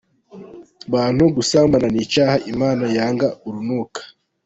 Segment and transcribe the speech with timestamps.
[0.93, 4.01] Bantu gusambana nicyaha Imana yanga urunuka.